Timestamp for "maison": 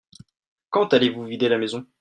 1.59-1.85